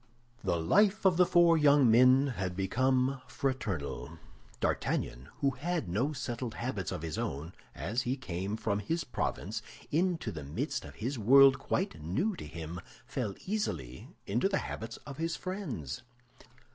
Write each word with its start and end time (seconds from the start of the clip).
The 0.43 0.59
life 0.59 1.05
of 1.05 1.17
the 1.17 1.27
four 1.27 1.59
young 1.59 1.91
men 1.91 2.33
had 2.35 2.55
become 2.57 3.21
fraternal. 3.27 4.17
D'Artagnan, 4.59 5.29
who 5.41 5.51
had 5.51 5.87
no 5.87 6.11
settled 6.11 6.55
habits 6.55 6.91
of 6.91 7.03
his 7.03 7.19
own, 7.19 7.53
as 7.75 8.01
he 8.01 8.17
came 8.17 8.57
from 8.57 8.79
his 8.79 9.03
province 9.03 9.61
into 9.91 10.31
the 10.31 10.43
midst 10.43 10.85
of 10.85 10.95
a 10.99 11.17
world 11.21 11.59
quite 11.59 12.01
new 12.01 12.35
to 12.37 12.47
him, 12.47 12.81
fell 13.05 13.35
easily 13.45 14.07
into 14.25 14.49
the 14.49 14.57
habits 14.65 14.97
of 15.05 15.17
his 15.19 15.35
friends. 15.35 16.01